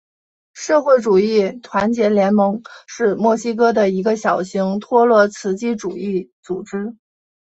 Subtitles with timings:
[0.53, 6.97] 社会主义团结联盟是墨西哥的一个小型托洛茨基主义组织。